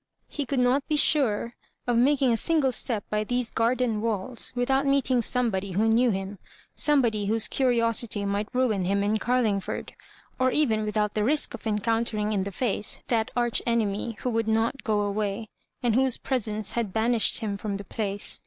He 0.27 0.47
could 0.47 0.57
not 0.57 0.87
be 0.87 0.95
sure 0.95 1.53
of 1.85 1.95
making 1.95 2.31
a 2.31 2.35
single 2.37 2.71
step 2.71 3.03
by 3.11 3.23
these 3.23 3.51
garden 3.51 4.01
walls 4.01 4.51
without 4.55 4.87
meeting 4.87 5.21
somebody 5.21 5.73
who 5.73 5.87
knew 5.87 6.09
him— 6.09 6.39
somebody 6.75 7.27
whose 7.27 7.47
curiosity 7.47 8.25
might 8.25 8.47
ruin 8.51 8.85
him 8.85 9.03
in 9.03 9.19
Carlingford; 9.19 9.93
or 10.39 10.49
even 10.49 10.85
without 10.85 11.13
the 11.13 11.23
risk 11.23 11.53
of 11.53 11.67
encountering 11.67 12.33
in 12.33 12.45
the 12.45 12.51
face 12.51 12.99
that 13.09 13.29
arch 13.35 13.61
enemy, 13.67 14.17
who 14.21 14.31
would 14.31 14.49
not 14.49 14.83
go 14.83 15.01
away, 15.01 15.49
and 15.83 15.93
whose 15.93 16.17
presence 16.17 16.73
bad 16.73 16.91
banished 16.93 17.37
him 17.41 17.55
from 17.55 17.77
the 17.77 17.83
place. 17.85 18.39